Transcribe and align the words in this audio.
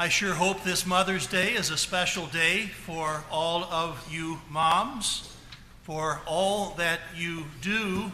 I 0.00 0.08
sure 0.08 0.32
hope 0.32 0.64
this 0.64 0.86
Mother's 0.86 1.26
Day 1.26 1.52
is 1.52 1.68
a 1.68 1.76
special 1.76 2.24
day 2.28 2.68
for 2.68 3.22
all 3.30 3.64
of 3.64 4.02
you 4.10 4.40
moms. 4.48 5.30
For 5.82 6.22
all 6.26 6.70
that 6.78 7.00
you 7.14 7.44
do, 7.60 8.10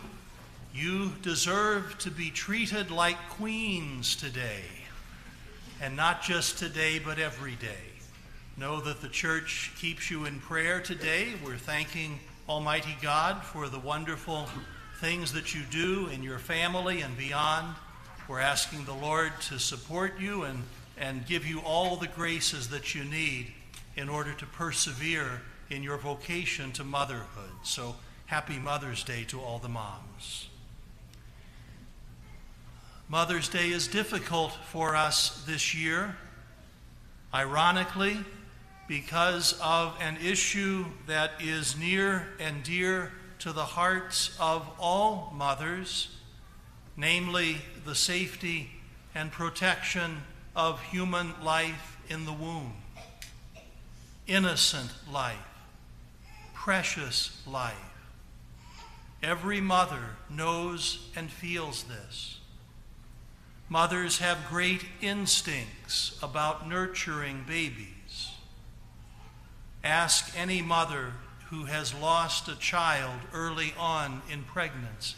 you 0.75 1.13
deserve 1.23 1.97
to 1.99 2.11
be 2.11 2.31
treated 2.31 2.91
like 2.91 3.17
queens 3.29 4.17
today. 4.17 4.65
And 5.81 5.95
not 5.95 6.23
just 6.23 6.59
today, 6.59 6.99
but 6.99 7.21
every 7.21 7.55
day. 7.55 7.93
Know 8.57 8.81
that 8.81 9.01
the 9.01 9.09
church 9.09 9.71
keeps 9.79 10.11
you 10.11 10.25
in 10.25 10.41
prayer 10.41 10.81
today. 10.81 11.35
We're 11.45 11.57
thanking 11.57 12.19
Almighty 12.49 12.97
God 13.01 13.45
for 13.45 13.69
the 13.69 13.79
wonderful 13.79 14.49
things 15.01 15.33
that 15.35 15.55
you 15.55 15.63
do 15.71 16.09
in 16.09 16.25
your 16.25 16.41
family 16.41 17.03
and 17.03 17.17
beyond. 17.17 17.77
We're 18.27 18.41
asking 18.41 18.87
the 18.87 18.93
Lord 18.95 19.31
to 19.43 19.61
support 19.61 20.19
you 20.19 20.43
and 20.43 20.65
and 20.97 21.27
give 21.27 21.47
you 21.47 21.61
all 21.61 21.97
the 21.97 22.07
graces 22.07 22.69
that 22.69 22.95
you 22.95 23.05
need 23.05 23.53
in 23.97 24.09
order 24.09 24.33
to 24.35 24.47
persevere 24.47 25.43
in 25.71 25.83
your 25.83 25.97
vocation 25.97 26.73
to 26.73 26.85
motherhood. 26.85 27.51
So, 27.63 27.97
happy 28.27 28.59
Mother's 28.59 29.05
Day 29.05 29.25
to 29.29 29.41
all 29.41 29.59
the 29.59 29.69
moms. 29.69 30.49
Mother's 33.09 33.49
Day 33.49 33.69
is 33.69 33.87
difficult 33.87 34.53
for 34.71 34.97
us 34.97 35.45
this 35.47 35.75
year. 35.75 36.17
Ironically, 37.33 38.19
because 38.89 39.59
of 39.63 39.97
an 40.01 40.17
issue 40.25 40.85
that 41.07 41.33
is 41.41 41.79
near 41.79 42.27
and 42.41 42.63
dear 42.63 43.13
to 43.41 43.53
the 43.53 43.65
hearts 43.65 44.37
of 44.41 44.67
all 44.79 45.33
mothers, 45.37 46.09
namely 46.97 47.59
the 47.85 47.95
safety 47.95 48.71
and 49.15 49.31
protection 49.31 50.23
of 50.57 50.83
human 50.85 51.35
life 51.45 51.99
in 52.09 52.25
the 52.25 52.33
womb. 52.33 52.73
Innocent 54.27 54.91
life, 55.13 55.37
precious 56.55 57.43
life. 57.47 57.75
Every 59.23 59.61
mother 59.61 60.17
knows 60.31 61.09
and 61.15 61.31
feels 61.31 61.85
this. 61.85 62.41
Mothers 63.69 64.19
have 64.19 64.49
great 64.49 64.85
instincts 65.01 66.19
about 66.23 66.69
nurturing 66.69 67.45
babies. 67.47 68.33
Ask 69.85 70.33
any 70.37 70.63
mother 70.63 71.13
who 71.51 71.65
has 71.65 71.95
lost 71.95 72.49
a 72.49 72.57
child 72.57 73.21
early 73.33 73.75
on 73.79 74.23
in 74.31 74.43
pregnancy. 74.45 75.17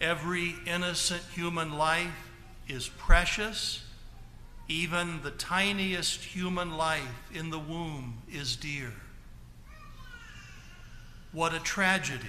Every 0.00 0.54
innocent 0.66 1.22
human 1.34 1.76
life 1.76 2.27
is 2.68 2.88
precious. 2.88 3.84
Even 4.68 5.22
the 5.22 5.30
tiniest 5.30 6.22
human 6.22 6.76
life 6.76 7.30
in 7.32 7.50
the 7.50 7.58
womb 7.58 8.18
is 8.30 8.56
dear. 8.56 8.92
What 11.32 11.54
a 11.54 11.60
tragedy 11.60 12.26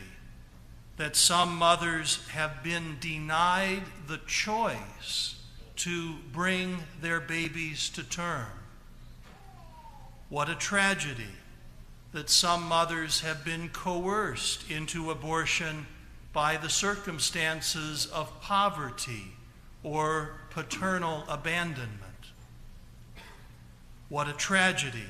that 0.97 1.15
some 1.15 1.55
mothers 1.55 2.27
have 2.29 2.63
been 2.63 2.97
denied 2.99 3.83
the 4.07 4.19
choice 4.27 5.35
to 5.77 6.15
bring 6.33 6.77
their 7.01 7.19
babies 7.19 7.89
to 7.89 8.03
term. 8.03 8.47
What 10.29 10.49
a 10.49 10.55
tragedy 10.55 11.35
that 12.11 12.29
some 12.29 12.63
mothers 12.63 13.21
have 13.21 13.45
been 13.45 13.69
coerced 13.69 14.69
into 14.69 15.11
abortion 15.11 15.85
by 16.33 16.57
the 16.57 16.69
circumstances 16.69 18.05
of 18.07 18.41
poverty 18.41 19.33
or 19.83 20.41
paternal 20.49 21.23
abandonment. 21.27 22.03
What 24.09 24.27
a 24.27 24.33
tragedy 24.33 25.05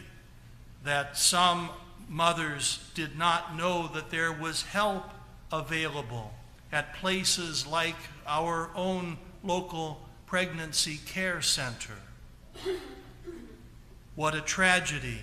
that 0.83 1.17
some 1.17 1.69
mothers 2.07 2.79
did 2.95 3.17
not 3.17 3.55
know 3.55 3.87
that 3.93 4.09
there 4.09 4.31
was 4.31 4.63
help 4.63 5.05
available 5.51 6.33
at 6.71 6.95
places 6.95 7.65
like 7.65 7.95
our 8.27 8.69
own 8.75 9.17
local 9.43 10.01
pregnancy 10.25 10.99
care 11.05 11.41
center. 11.41 11.95
What 14.15 14.35
a 14.35 14.41
tragedy 14.41 15.19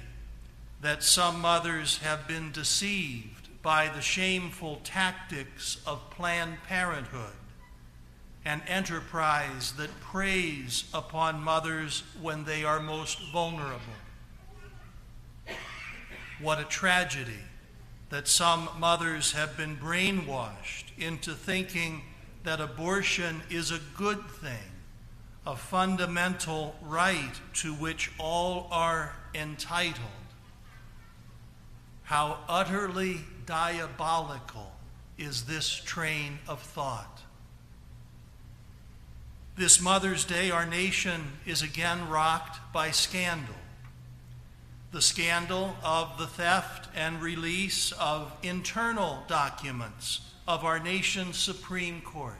that 0.80 1.02
some 1.02 1.40
mothers 1.40 1.98
have 1.98 2.26
been 2.26 2.50
deceived 2.50 3.48
by 3.62 3.88
the 3.88 4.00
shameful 4.00 4.80
tactics 4.84 5.78
of 5.86 6.10
Planned 6.10 6.62
Parenthood 6.66 7.32
an 8.46 8.62
enterprise 8.68 9.72
that 9.72 9.90
preys 10.00 10.84
upon 10.94 11.42
mothers 11.42 12.04
when 12.22 12.44
they 12.44 12.62
are 12.62 12.78
most 12.78 13.18
vulnerable. 13.32 13.80
What 16.40 16.60
a 16.60 16.64
tragedy 16.64 17.42
that 18.10 18.28
some 18.28 18.68
mothers 18.78 19.32
have 19.32 19.56
been 19.56 19.76
brainwashed 19.76 20.84
into 20.96 21.34
thinking 21.34 22.02
that 22.44 22.60
abortion 22.60 23.42
is 23.50 23.72
a 23.72 23.80
good 23.96 24.24
thing, 24.30 24.70
a 25.44 25.56
fundamental 25.56 26.76
right 26.82 27.32
to 27.54 27.74
which 27.74 28.12
all 28.16 28.68
are 28.70 29.12
entitled. 29.34 30.06
How 32.04 32.38
utterly 32.48 33.22
diabolical 33.44 34.72
is 35.18 35.46
this 35.46 35.68
train 35.68 36.38
of 36.46 36.62
thought. 36.62 37.22
This 39.56 39.80
Mother's 39.80 40.26
Day, 40.26 40.50
our 40.50 40.66
nation 40.66 41.32
is 41.46 41.62
again 41.62 42.10
rocked 42.10 42.58
by 42.74 42.90
scandal. 42.90 43.54
The 44.92 45.00
scandal 45.00 45.78
of 45.82 46.18
the 46.18 46.26
theft 46.26 46.90
and 46.94 47.22
release 47.22 47.90
of 47.92 48.34
internal 48.42 49.22
documents 49.28 50.20
of 50.46 50.62
our 50.62 50.78
nation's 50.78 51.38
Supreme 51.38 52.02
Court. 52.02 52.34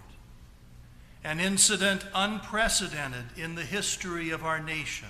An 1.24 1.40
incident 1.40 2.04
unprecedented 2.14 3.24
in 3.34 3.54
the 3.54 3.64
history 3.64 4.28
of 4.28 4.44
our 4.44 4.62
nation. 4.62 5.08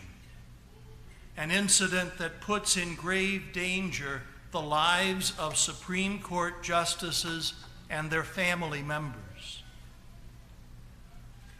An 1.36 1.50
incident 1.50 2.18
that 2.18 2.40
puts 2.40 2.76
in 2.76 2.94
grave 2.94 3.52
danger 3.52 4.22
the 4.52 4.62
lives 4.62 5.32
of 5.40 5.56
Supreme 5.56 6.20
Court 6.20 6.62
justices 6.62 7.54
and 7.90 8.12
their 8.12 8.22
family 8.22 8.80
members. 8.80 9.25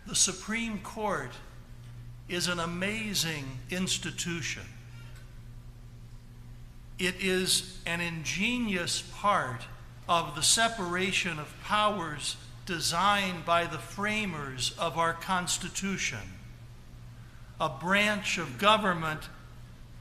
The 0.06 0.14
Supreme 0.14 0.78
Court 0.78 1.32
is 2.28 2.46
an 2.46 2.60
amazing 2.60 3.44
institution. 3.70 4.62
It 6.98 7.16
is 7.20 7.78
an 7.86 8.00
ingenious 8.00 9.02
part 9.02 9.62
of 10.08 10.36
the 10.36 10.42
separation 10.42 11.40
of 11.40 11.52
powers 11.64 12.36
designed 12.66 13.44
by 13.44 13.64
the 13.64 13.78
framers 13.78 14.74
of 14.78 14.96
our 14.96 15.12
Constitution, 15.12 16.18
a 17.60 17.68
branch 17.68 18.38
of 18.38 18.58
government 18.58 19.28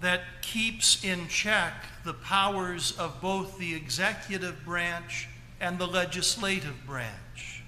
that 0.02 0.22
keeps 0.44 1.04
in 1.04 1.28
check 1.28 1.74
the 2.04 2.14
powers 2.14 2.96
of 3.00 3.22
both 3.22 3.58
the 3.58 3.74
executive 3.74 4.64
branch 4.64 5.28
and 5.60 5.80
the 5.80 5.88
legislative 5.88 6.86
branch. 6.86 7.64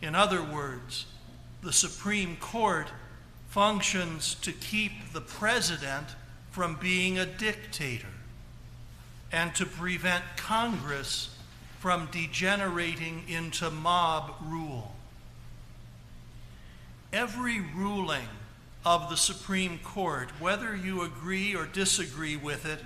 In 0.00 0.14
other 0.14 0.42
words, 0.42 1.06
the 1.64 1.72
Supreme 1.72 2.36
Court 2.36 2.88
functions 3.48 4.34
to 4.42 4.52
keep 4.52 4.92
the 5.14 5.20
president 5.22 6.06
from 6.50 6.76
being 6.76 7.18
a 7.18 7.24
dictator 7.24 8.06
and 9.32 9.54
to 9.54 9.64
prevent 9.64 10.22
Congress 10.36 11.36
from 11.80 12.06
degenerating 12.12 13.24
into 13.28 13.70
mob 13.70 14.34
rule. 14.44 14.94
Every 17.12 17.60
ruling 17.60 18.28
of 18.84 19.08
the 19.08 19.16
Supreme 19.16 19.78
Court, 19.78 20.28
whether 20.38 20.76
you 20.76 21.00
agree 21.00 21.56
or 21.56 21.64
disagree 21.64 22.36
with 22.36 22.66
it, 22.66 22.80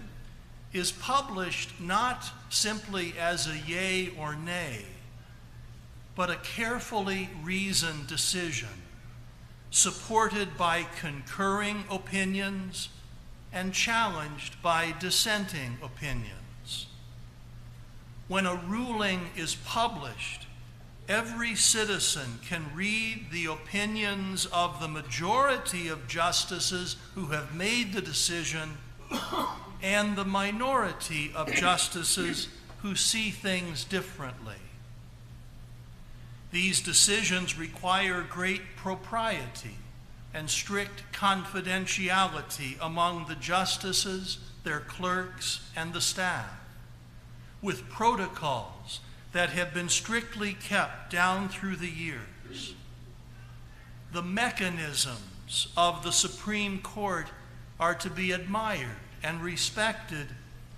is 0.73 0.93
published 0.93 1.81
not 1.81 2.31
simply 2.49 3.15
as 3.19 3.49
a 3.49 3.59
yay 3.59 4.13
or 4.17 4.37
nay 4.37 4.85
but 6.19 6.31
a 6.31 6.37
carefully 6.39 7.31
reasoned 7.45 8.09
decision 8.09 8.83
supported 9.71 10.59
by 10.59 10.85
concurring 10.99 11.85
opinions 11.89 12.89
and 13.53 13.73
challenged 13.73 14.61
by 14.61 14.93
dissenting 14.99 15.79
opinions. 15.81 16.89
When 18.27 18.47
a 18.47 18.61
ruling 18.67 19.31
is 19.37 19.55
published, 19.55 20.49
every 21.09 21.55
citizen 21.55 22.41
can 22.45 22.65
read 22.75 23.27
the 23.31 23.47
opinions 23.47 24.47
of 24.47 24.81
the 24.81 24.89
majority 24.89 25.87
of 25.87 26.09
justices 26.09 26.97
who 27.15 27.27
have 27.27 27.55
made 27.55 27.93
the 27.93 28.03
decision 28.03 28.79
and 29.81 30.17
the 30.17 30.25
minority 30.25 31.31
of 31.33 31.55
justices 31.55 32.49
who 32.83 32.97
see 32.97 33.31
things 33.31 33.85
differently. 33.85 34.57
These 36.51 36.81
decisions 36.81 37.59
require 37.59 38.23
great 38.23 38.77
propriety 38.77 39.77
and 40.33 40.49
strict 40.49 41.03
confidentiality 41.13 42.77
among 42.81 43.27
the 43.27 43.35
justices, 43.35 44.39
their 44.65 44.81
clerks, 44.81 45.69
and 45.77 45.93
the 45.93 46.01
staff, 46.01 46.51
with 47.61 47.89
protocols 47.89 49.01
that 49.33 49.51
have 49.51 49.75
been 49.75 49.89
strictly 49.89 50.55
kept 50.55 51.11
down 51.11 51.49
through 51.49 51.77
the 51.77 51.91
years. 51.91 52.75
The 54.13 54.23
mechanisms 54.23 55.69
of 55.77 56.03
the 56.03 56.13
Supreme 56.13 56.81
Court 56.81 57.29
are 57.79 57.95
to 57.97 58.09
be 58.09 58.33
admired 58.33 58.97
and 59.23 59.43
respected, 59.43 60.29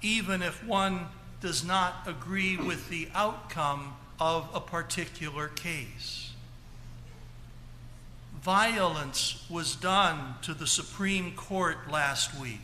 even 0.03 0.43
if 0.43 0.65
one 0.65 1.07
does 1.41 1.65
not 1.65 2.07
agree 2.07 2.57
with 2.57 2.89
the 2.89 3.09
outcome 3.15 3.95
of 4.21 4.49
a 4.55 4.61
particular 4.61 5.49
case. 5.49 6.33
Violence 8.43 9.45
was 9.51 9.75
done 9.75 10.35
to 10.43 10.55
the 10.55 10.67
Supreme 10.67 11.33
Court 11.35 11.91
last 11.91 12.39
week, 12.39 12.61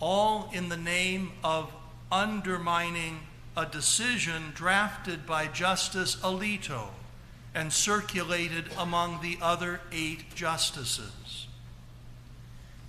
all 0.00 0.50
in 0.52 0.68
the 0.68 0.76
name 0.76 1.32
of 1.42 1.72
undermining 2.10 3.20
a 3.56 3.66
decision 3.66 4.52
drafted 4.54 5.26
by 5.26 5.46
Justice 5.46 6.16
Alito 6.16 6.88
and 7.54 7.72
circulated 7.72 8.66
among 8.78 9.22
the 9.22 9.38
other 9.42 9.80
eight 9.92 10.34
justices. 10.34 11.46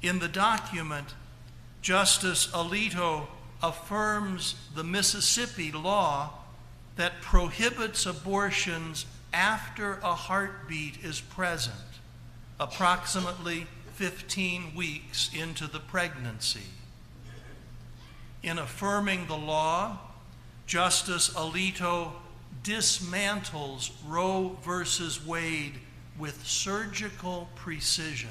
In 0.01 0.19
the 0.19 0.27
document, 0.27 1.15
Justice 1.81 2.47
Alito 2.47 3.27
affirms 3.61 4.55
the 4.75 4.83
Mississippi 4.83 5.71
law 5.71 6.40
that 6.95 7.21
prohibits 7.21 8.05
abortions 8.05 9.05
after 9.33 9.93
a 10.03 10.13
heartbeat 10.13 11.03
is 11.03 11.21
present, 11.21 11.75
approximately 12.59 13.67
15 13.95 14.75
weeks 14.75 15.29
into 15.33 15.67
the 15.67 15.79
pregnancy. 15.79 16.67
In 18.43 18.57
affirming 18.57 19.27
the 19.27 19.37
law, 19.37 19.99
Justice 20.65 21.29
Alito 21.29 22.11
dismantles 22.63 23.91
Roe 24.07 24.57
versus 24.63 25.25
Wade 25.25 25.79
with 26.17 26.45
surgical 26.45 27.49
precision. 27.55 28.29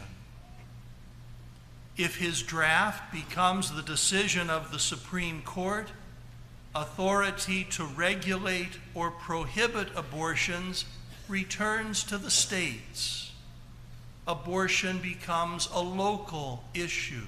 If 1.97 2.17
his 2.17 2.43
draft 2.43 3.13
becomes 3.13 3.73
the 3.73 3.83
decision 3.83 4.49
of 4.49 4.73
the 4.73 4.79
Supreme 4.79 5.43
Court, 5.43 5.91
authority 6.75 7.65
to 7.65 7.85
regulate 7.85 8.79
or 8.95 9.11
prohibit 9.11 9.89
abortions 9.97 10.85
returns 11.29 12.05
to 12.05 12.19
the 12.19 12.31
states. 12.31 13.33
Abortion 14.27 14.99
becomes 14.99 15.69
a 15.73 15.81
local 15.81 16.63
issue. 16.75 17.27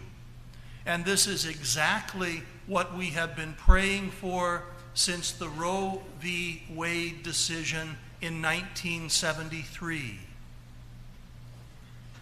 And 0.86 1.04
this 1.04 1.26
is 1.26 1.46
exactly 1.46 2.42
what 2.66 2.96
we 2.96 3.06
have 3.06 3.36
been 3.36 3.54
praying 3.54 4.10
for 4.10 4.64
since 4.94 5.32
the 5.32 5.48
Roe 5.48 6.02
v. 6.20 6.62
Wade 6.70 7.22
decision 7.22 7.96
in 8.20 8.42
1973. 8.42 10.18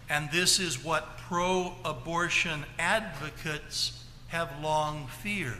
And 0.09 0.29
this 0.31 0.59
is 0.59 0.83
what 0.83 1.17
pro 1.17 1.73
abortion 1.85 2.65
advocates 2.77 4.03
have 4.27 4.51
long 4.61 5.07
feared. 5.07 5.57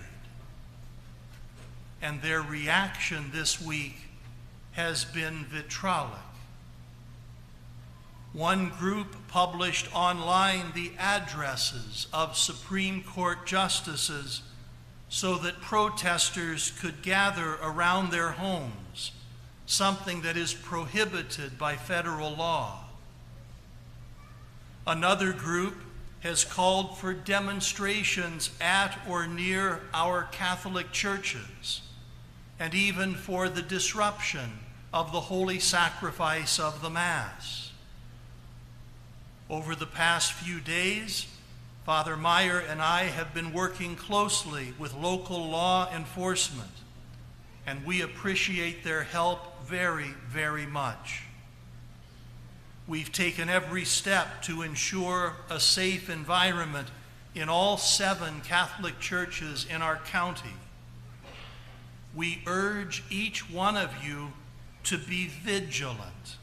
And 2.01 2.21
their 2.21 2.41
reaction 2.41 3.29
this 3.31 3.61
week 3.61 3.95
has 4.71 5.05
been 5.05 5.45
vitriolic. 5.45 6.19
One 8.33 8.69
group 8.69 9.15
published 9.27 9.93
online 9.93 10.71
the 10.73 10.93
addresses 10.97 12.07
of 12.13 12.37
Supreme 12.37 13.03
Court 13.03 13.45
justices 13.45 14.41
so 15.09 15.35
that 15.35 15.59
protesters 15.59 16.71
could 16.79 17.01
gather 17.01 17.55
around 17.61 18.11
their 18.11 18.31
homes, 18.31 19.11
something 19.65 20.21
that 20.21 20.37
is 20.37 20.53
prohibited 20.53 21.57
by 21.57 21.75
federal 21.75 22.33
law. 22.33 22.85
Another 24.87 25.33
group 25.33 25.75
has 26.21 26.45
called 26.45 26.97
for 26.97 27.13
demonstrations 27.13 28.51
at 28.61 28.97
or 29.09 29.27
near 29.27 29.81
our 29.93 30.23
Catholic 30.31 30.93
churches, 30.93 31.81
and 32.61 32.75
even 32.75 33.15
for 33.15 33.49
the 33.49 33.63
disruption 33.63 34.59
of 34.93 35.11
the 35.11 35.19
holy 35.19 35.57
sacrifice 35.57 36.59
of 36.59 36.79
the 36.83 36.91
Mass. 36.91 37.71
Over 39.49 39.73
the 39.73 39.87
past 39.87 40.33
few 40.33 40.61
days, 40.61 41.25
Father 41.87 42.15
Meyer 42.15 42.59
and 42.59 42.79
I 42.79 43.05
have 43.05 43.33
been 43.33 43.51
working 43.51 43.95
closely 43.95 44.75
with 44.77 44.93
local 44.93 45.49
law 45.49 45.91
enforcement, 45.91 46.69
and 47.65 47.83
we 47.83 48.01
appreciate 48.01 48.83
their 48.83 49.05
help 49.05 49.65
very, 49.65 50.13
very 50.29 50.67
much. 50.67 51.23
We've 52.87 53.11
taken 53.11 53.49
every 53.49 53.85
step 53.85 54.43
to 54.43 54.61
ensure 54.61 55.33
a 55.49 55.59
safe 55.59 56.11
environment 56.11 56.89
in 57.33 57.49
all 57.49 57.77
seven 57.77 58.41
Catholic 58.41 58.99
churches 58.99 59.65
in 59.67 59.81
our 59.81 59.97
county. 59.97 60.53
We 62.15 62.41
urge 62.45 63.03
each 63.09 63.49
one 63.49 63.77
of 63.77 64.03
you 64.03 64.33
to 64.83 64.97
be 64.97 65.27
vigilant 65.27 66.37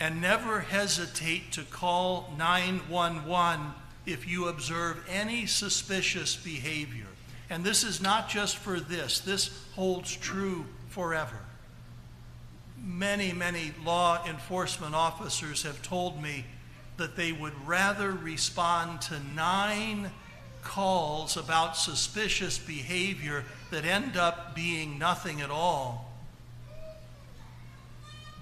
and 0.00 0.20
never 0.20 0.60
hesitate 0.60 1.52
to 1.52 1.62
call 1.62 2.32
911 2.36 3.72
if 4.06 4.28
you 4.28 4.48
observe 4.48 5.04
any 5.08 5.46
suspicious 5.46 6.36
behavior. 6.36 7.06
And 7.50 7.64
this 7.64 7.82
is 7.82 8.00
not 8.00 8.28
just 8.28 8.56
for 8.56 8.78
this, 8.78 9.20
this 9.20 9.50
holds 9.74 10.14
true 10.14 10.66
forever. 10.88 11.38
Many, 12.82 13.32
many 13.32 13.72
law 13.84 14.24
enforcement 14.26 14.94
officers 14.94 15.62
have 15.62 15.82
told 15.82 16.22
me 16.22 16.44
that 16.96 17.16
they 17.16 17.32
would 17.32 17.54
rather 17.66 18.12
respond 18.12 19.00
to 19.02 19.20
nine 19.34 20.10
calls 20.62 21.36
about 21.36 21.76
suspicious 21.76 22.58
behavior 22.58 23.44
that 23.70 23.84
end 23.84 24.16
up 24.16 24.54
being 24.54 24.98
nothing 24.98 25.40
at 25.40 25.50
all 25.50 26.12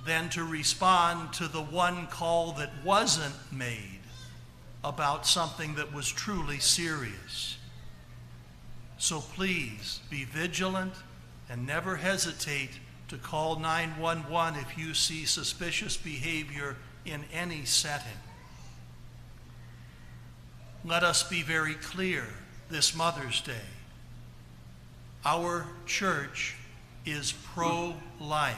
than 0.06 0.28
to 0.30 0.44
respond 0.44 1.32
to 1.32 1.49
the 1.49 1.62
one 1.62 2.06
call 2.06 2.52
that 2.52 2.70
wasn't 2.85 3.35
made 3.52 4.00
about 4.85 5.26
something 5.26 5.75
that 5.75 5.92
was 5.92 6.08
truly 6.08 6.58
serious. 6.58 7.58
So 8.99 9.20
please 9.20 10.00
be 10.08 10.25
vigilant 10.25 10.94
and 11.50 11.66
never 11.66 11.96
hesitate 11.96 12.70
to 13.08 13.16
call 13.16 13.58
911 13.58 14.61
if 14.61 14.78
you 14.78 14.94
see 14.94 15.25
suspicious 15.25 15.96
behavior 15.96 16.76
in 17.04 17.25
any 17.32 17.64
setting. 17.64 18.06
Let 20.87 21.02
us 21.02 21.25
be 21.25 21.43
very 21.43 21.75
clear 21.75 22.23
this 22.71 22.95
Mother's 22.95 23.40
Day. 23.40 23.66
Our 25.25 25.66
church 25.85 26.55
is 27.05 27.33
pro 27.33 27.95
life. 28.21 28.55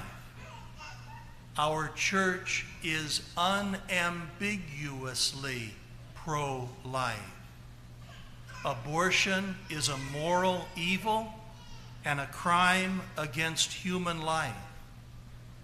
Our 1.56 1.88
church 1.96 2.66
is 2.84 3.22
unambiguously 3.34 5.70
pro 6.14 6.68
life. 6.84 7.16
Abortion 8.62 9.56
is 9.70 9.88
a 9.88 9.96
moral 10.12 10.68
evil 10.76 11.32
and 12.04 12.20
a 12.20 12.26
crime 12.26 13.00
against 13.16 13.72
human 13.72 14.20
life. 14.20 14.52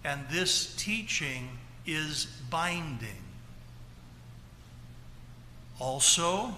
And 0.02 0.23
this 0.30 0.75
teaching 0.76 1.50
is 1.85 2.25
binding. 2.49 3.23
Also, 5.80 6.56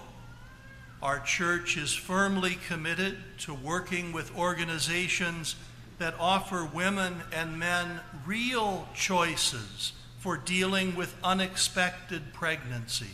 our 1.01 1.19
church 1.19 1.77
is 1.77 1.93
firmly 1.93 2.57
committed 2.67 3.17
to 3.39 3.53
working 3.53 4.11
with 4.13 4.35
organizations 4.37 5.55
that 5.99 6.13
offer 6.19 6.67
women 6.71 7.21
and 7.33 7.57
men 7.57 7.99
real 8.25 8.87
choices 8.93 9.93
for 10.19 10.37
dealing 10.37 10.95
with 10.95 11.15
unexpected 11.23 12.33
pregnancies. 12.33 13.09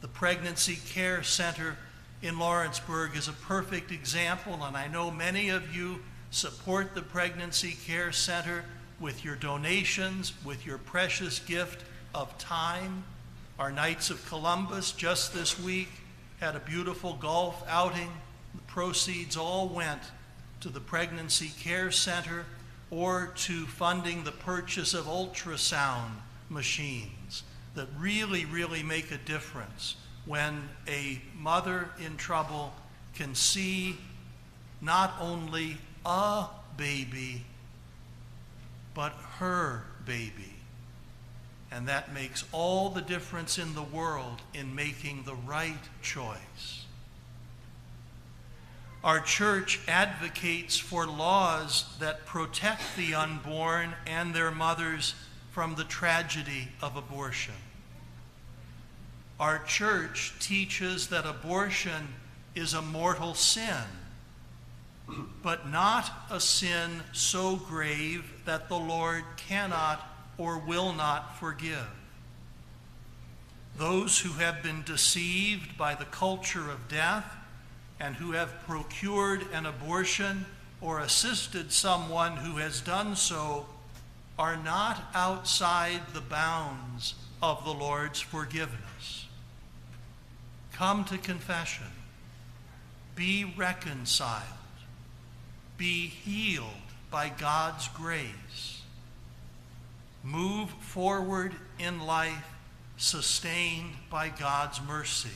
The 0.00 0.08
Pregnancy 0.08 0.76
Care 0.76 1.22
Center 1.22 1.76
in 2.22 2.38
Lawrenceburg 2.38 3.16
is 3.16 3.28
a 3.28 3.32
perfect 3.32 3.90
example, 3.90 4.62
and 4.62 4.76
I 4.76 4.88
know 4.88 5.10
many 5.10 5.48
of 5.48 5.74
you 5.74 6.00
support 6.30 6.94
the 6.94 7.02
Pregnancy 7.02 7.76
Care 7.86 8.12
Center 8.12 8.64
with 9.00 9.24
your 9.24 9.36
donations, 9.36 10.32
with 10.44 10.66
your 10.66 10.78
precious 10.78 11.38
gift 11.38 11.84
of 12.14 12.36
time. 12.38 13.04
Our 13.58 13.72
Knights 13.72 14.10
of 14.10 14.24
Columbus 14.28 14.92
just 14.92 15.34
this 15.34 15.58
week 15.58 15.88
had 16.38 16.54
a 16.54 16.60
beautiful 16.60 17.14
golf 17.14 17.60
outing. 17.68 18.12
The 18.54 18.60
proceeds 18.62 19.36
all 19.36 19.68
went 19.68 20.00
to 20.60 20.68
the 20.68 20.78
Pregnancy 20.78 21.50
Care 21.58 21.90
Center 21.90 22.46
or 22.92 23.32
to 23.34 23.66
funding 23.66 24.22
the 24.22 24.30
purchase 24.30 24.94
of 24.94 25.06
ultrasound 25.06 26.12
machines 26.48 27.42
that 27.74 27.88
really, 27.98 28.44
really 28.44 28.84
make 28.84 29.10
a 29.10 29.18
difference 29.18 29.96
when 30.24 30.68
a 30.86 31.20
mother 31.36 31.88
in 31.98 32.16
trouble 32.16 32.72
can 33.16 33.34
see 33.34 33.96
not 34.80 35.14
only 35.20 35.78
a 36.06 36.46
baby, 36.76 37.44
but 38.94 39.14
her 39.40 39.82
baby. 40.06 40.57
And 41.70 41.86
that 41.88 42.14
makes 42.14 42.44
all 42.50 42.88
the 42.88 43.02
difference 43.02 43.58
in 43.58 43.74
the 43.74 43.82
world 43.82 44.40
in 44.54 44.74
making 44.74 45.24
the 45.24 45.34
right 45.34 45.76
choice. 46.02 46.86
Our 49.04 49.20
church 49.20 49.80
advocates 49.86 50.76
for 50.76 51.06
laws 51.06 51.84
that 52.00 52.26
protect 52.26 52.96
the 52.96 53.14
unborn 53.14 53.94
and 54.06 54.34
their 54.34 54.50
mothers 54.50 55.14
from 55.52 55.76
the 55.76 55.84
tragedy 55.84 56.68
of 56.82 56.96
abortion. 56.96 57.54
Our 59.38 59.62
church 59.64 60.34
teaches 60.40 61.08
that 61.08 61.26
abortion 61.26 62.08
is 62.56 62.74
a 62.74 62.82
mortal 62.82 63.34
sin, 63.34 63.84
but 65.42 65.68
not 65.68 66.10
a 66.28 66.40
sin 66.40 67.02
so 67.12 67.54
grave 67.56 68.24
that 68.46 68.68
the 68.68 68.78
Lord 68.78 69.22
cannot 69.36 70.07
or 70.38 70.58
will 70.58 70.92
not 70.92 71.38
forgive. 71.38 71.90
Those 73.76 74.20
who 74.20 74.32
have 74.34 74.62
been 74.62 74.82
deceived 74.82 75.76
by 75.76 75.94
the 75.94 76.04
culture 76.04 76.70
of 76.70 76.88
death 76.88 77.36
and 78.00 78.14
who 78.16 78.32
have 78.32 78.66
procured 78.66 79.44
an 79.52 79.66
abortion 79.66 80.46
or 80.80 81.00
assisted 81.00 81.72
someone 81.72 82.36
who 82.36 82.56
has 82.56 82.80
done 82.80 83.16
so 83.16 83.66
are 84.38 84.56
not 84.56 85.10
outside 85.14 86.00
the 86.14 86.20
bounds 86.20 87.14
of 87.42 87.64
the 87.64 87.72
Lord's 87.72 88.20
forgiveness. 88.20 89.26
Come 90.72 91.04
to 91.06 91.18
confession. 91.18 91.86
Be 93.16 93.52
reconciled. 93.56 94.44
Be 95.76 96.06
healed 96.06 96.66
by 97.10 97.30
God's 97.30 97.88
grace. 97.88 98.77
Move 100.30 100.70
forward 100.70 101.54
in 101.78 102.00
life 102.00 102.54
sustained 102.96 103.92
by 104.10 104.28
God's 104.28 104.80
mercy 104.82 105.30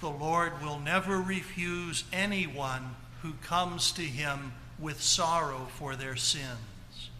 the 0.00 0.08
Lord 0.10 0.62
will 0.62 0.78
never 0.78 1.20
refuse 1.20 2.04
anyone 2.12 2.94
who 3.22 3.32
comes 3.42 3.92
to 3.92 4.02
him 4.02 4.52
with 4.78 5.02
sorrow 5.02 5.66
for 5.78 5.96
their 5.96 6.16
sins. 6.16 7.10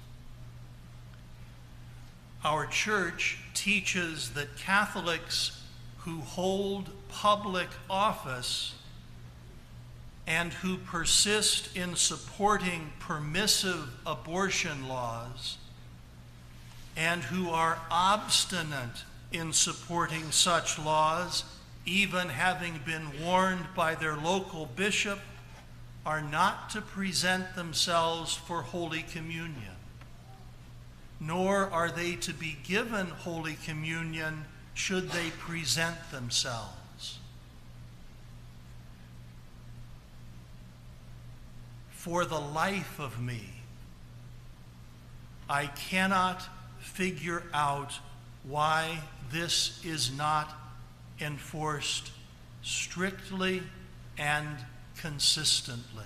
Our 2.45 2.67
church 2.67 3.39
teaches 3.55 4.31
that 4.31 4.57
Catholics 4.57 5.61
who 5.99 6.21
hold 6.21 6.91
public 7.09 7.69
office 7.89 8.75
and 10.27 10.53
who 10.53 10.77
persist 10.77 11.77
in 11.77 11.97
supporting 11.97 12.93
permissive 13.01 13.89
abortion 14.05 14.87
laws 14.87 15.57
and 16.97 17.23
who 17.23 17.51
are 17.51 17.79
obstinate 17.91 19.05
in 19.33 19.53
supporting 19.53 20.31
such 20.31 20.79
laws 20.79 21.45
even 21.87 22.29
having 22.29 22.81
been 22.85 23.07
warned 23.25 23.65
by 23.75 23.95
their 23.95 24.17
local 24.17 24.67
bishop, 24.67 25.21
are 26.05 26.21
not 26.21 26.71
to 26.71 26.81
present 26.81 27.55
themselves 27.55 28.35
for 28.35 28.63
Holy 28.63 29.03
Communion, 29.03 29.77
nor 31.21 31.71
are 31.71 31.91
they 31.91 32.17
to 32.17 32.35
be 32.35 32.57
given 32.65 33.07
Holy 33.07 33.57
Communion 33.65 34.45
should 34.75 35.11
they 35.11 35.31
present 35.31 35.97
themselves. 36.11 37.19
For 41.91 42.25
the 42.25 42.39
life 42.39 43.01
of 43.01 43.21
me, 43.21 43.41
I 45.49 45.67
cannot 45.67 46.49
figure 46.87 47.43
out 47.53 47.99
why 48.45 49.01
this 49.31 49.85
is 49.85 50.17
not 50.17 50.55
enforced 51.21 52.11
strictly 52.63 53.63
and 54.17 54.49
consistently. 54.97 56.05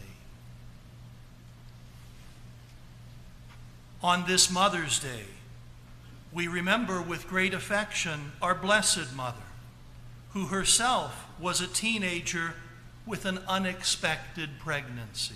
On 4.02 4.26
this 4.26 4.50
Mother's 4.50 4.98
Day, 4.98 5.24
we 6.32 6.48
remember 6.48 7.02
with 7.02 7.28
great 7.28 7.52
affection 7.52 8.32
our 8.40 8.54
Blessed 8.54 9.14
Mother, 9.14 9.36
who 10.30 10.46
herself 10.46 11.26
was 11.38 11.60
a 11.60 11.66
teenager 11.66 12.54
with 13.04 13.26
an 13.26 13.38
unexpected 13.46 14.50
pregnancy. 14.58 15.34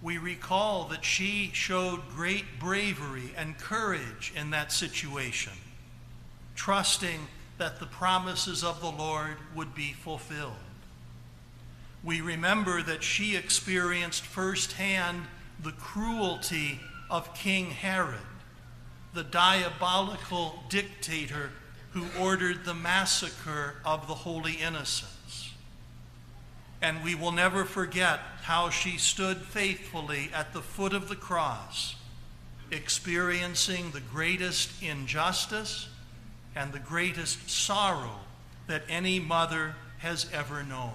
We 0.00 0.18
recall 0.18 0.84
that 0.88 1.04
she 1.04 1.50
showed 1.52 2.08
great 2.14 2.60
bravery 2.60 3.32
and 3.36 3.58
courage 3.58 4.32
in 4.36 4.50
that 4.50 4.72
situation, 4.72 5.54
trusting 6.54 7.26
that 7.58 7.80
the 7.80 7.86
promises 7.86 8.62
of 8.62 8.80
the 8.80 8.90
Lord 8.90 9.36
would 9.54 9.74
be 9.74 9.92
fulfilled. 9.92 10.52
We 12.04 12.20
remember 12.20 12.80
that 12.82 13.02
she 13.02 13.34
experienced 13.34 14.22
firsthand 14.22 15.24
the 15.62 15.72
cruelty 15.72 16.78
of 17.10 17.34
King 17.34 17.70
Herod, 17.70 18.20
the 19.14 19.24
diabolical 19.24 20.62
dictator 20.68 21.50
who 21.90 22.06
ordered 22.20 22.64
the 22.64 22.74
massacre 22.74 23.74
of 23.84 24.06
the 24.06 24.14
holy 24.14 24.54
innocents. 24.54 25.17
And 26.80 27.02
we 27.02 27.14
will 27.14 27.32
never 27.32 27.64
forget 27.64 28.20
how 28.42 28.70
she 28.70 28.98
stood 28.98 29.38
faithfully 29.38 30.30
at 30.32 30.52
the 30.52 30.62
foot 30.62 30.92
of 30.92 31.08
the 31.08 31.16
cross, 31.16 31.96
experiencing 32.70 33.90
the 33.90 34.00
greatest 34.00 34.82
injustice 34.82 35.88
and 36.54 36.72
the 36.72 36.78
greatest 36.78 37.50
sorrow 37.50 38.20
that 38.68 38.82
any 38.88 39.18
mother 39.18 39.74
has 39.98 40.26
ever 40.32 40.62
known. 40.62 40.92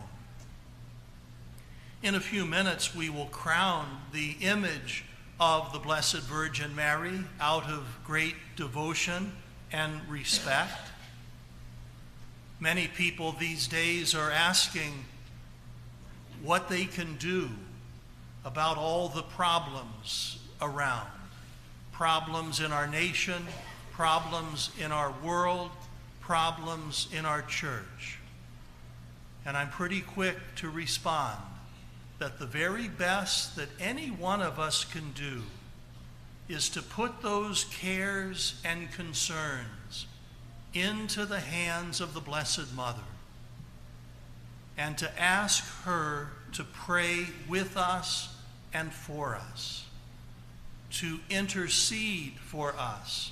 In 2.02 2.16
a 2.16 2.20
few 2.20 2.46
minutes, 2.46 2.96
we 2.96 3.10
will 3.10 3.28
crown 3.28 4.02
the 4.12 4.36
image 4.42 5.06
of 5.40 5.74
the 5.74 5.80
Blessed 5.80 6.20
Virgin 6.20 6.76
Mary 6.76 7.20
out 7.40 7.66
of 7.66 7.86
great 8.06 8.36
devotion 8.56 9.32
and 9.72 10.02
respect. 10.08 10.92
Many 12.60 12.88
people 12.88 13.32
these 13.34 13.68
days 13.68 14.14
are 14.16 14.32
asking 14.32 15.06
what 16.44 16.70
they 16.70 16.86
can 16.86 17.16
do 17.16 17.50
about 18.46 18.78
all 18.78 19.08
the 19.08 19.24
problems 19.24 20.38
around 20.62 21.08
problems 21.92 22.60
in 22.60 22.72
our 22.72 22.88
nation, 22.88 23.46
problems 23.92 24.72
in 24.80 24.92
our 24.92 25.14
world, 25.24 25.70
problems 26.20 27.08
in 27.16 27.24
our 27.24 27.44
church. 27.44 28.18
And 29.46 29.56
I'm 29.56 29.70
pretty 29.70 30.02
quick 30.02 30.36
to 30.58 30.70
respond 30.70 31.38
that 32.20 32.40
the 32.40 32.46
very 32.46 32.88
best 32.88 33.56
that 33.56 33.70
any 33.80 34.08
one 34.08 34.42
of 34.42 34.60
us 34.60 34.84
can 34.84 35.12
do 35.12 35.44
is 36.50 36.68
to 36.70 36.82
put 36.82 37.22
those 37.22 37.66
cares 37.66 38.60
and 38.66 38.92
concerns 38.92 40.08
into 40.74 41.26
the 41.26 41.40
hands 41.40 42.02
of 42.02 42.14
the 42.14 42.20
Blessed 42.20 42.74
Mother 42.76 43.02
and 44.78 44.98
to 44.98 45.22
ask 45.22 45.64
her 45.84 46.30
to 46.54 46.64
pray 46.64 47.28
with 47.48 47.78
us 47.78 48.36
and 48.74 48.92
for 48.92 49.36
us, 49.36 49.86
to 50.92 51.20
intercede 51.30 52.34
for 52.40 52.74
us 52.78 53.32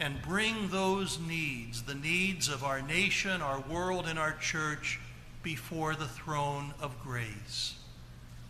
and 0.00 0.20
bring 0.22 0.68
those 0.68 1.18
needs, 1.20 1.82
the 1.82 1.94
needs 1.94 2.48
of 2.48 2.64
our 2.64 2.82
nation, 2.82 3.40
our 3.40 3.60
world, 3.60 4.06
and 4.06 4.18
our 4.18 4.32
church, 4.32 4.98
before 5.42 5.94
the 5.94 6.06
throne 6.06 6.72
of 6.80 7.00
grace. 7.02 7.74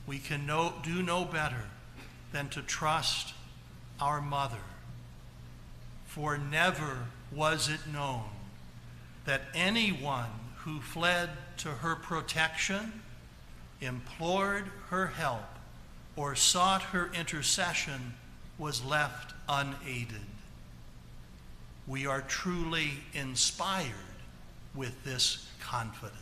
We 0.06 0.18
can 0.18 0.46
know, 0.46 0.74
do 0.82 1.02
no 1.02 1.24
better 1.24 1.64
than 2.32 2.48
to 2.50 2.62
trust 2.62 3.34
our 4.00 4.20
mother. 4.20 4.56
For 6.06 6.36
never 6.36 7.06
was 7.30 7.68
it 7.68 7.90
known 7.92 8.24
that 9.24 9.42
anyone 9.54 10.30
who 10.64 10.80
fled 10.80 11.30
to 11.58 11.68
her 11.68 11.96
protection, 11.96 13.02
implored 13.80 14.64
her 14.90 15.08
help, 15.08 15.44
or 16.16 16.34
sought 16.34 16.82
her 16.82 17.10
intercession 17.14 18.14
was 18.58 18.84
left 18.84 19.34
unaided 19.48 20.26
we 21.86 22.06
are 22.06 22.22
truly 22.22 22.90
inspired 23.12 23.92
with 24.74 25.02
this 25.04 25.46
confidence. 25.60 26.16